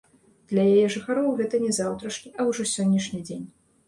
Для 0.51 0.61
яе 0.75 0.85
жыхароў 0.95 1.27
гэта 1.41 1.59
не 1.65 1.69
заўтрашні, 1.79 2.31
а 2.39 2.47
ўжо 2.47 2.65
сённяшні 2.73 3.21
дзень. 3.29 3.45